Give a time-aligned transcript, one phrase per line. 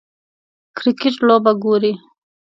[0.77, 1.93] کریکټ لوبه ګورئ